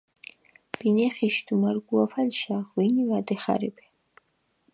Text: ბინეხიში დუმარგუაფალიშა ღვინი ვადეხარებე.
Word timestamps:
ბინეხიში 0.77 1.45
დუმარგუაფალიშა 1.51 2.57
ღვინი 2.71 3.03
ვადეხარებე. 3.11 3.83